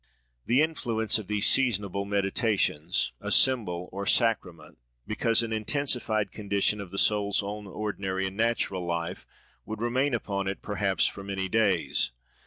[0.47, 6.97] The influence of these seasonable meditations—a symbol, or sacrament, because an intensified condition, of the
[6.97, 12.13] soul's own ordinary and natural life—would remain upon it, perhaps for many days.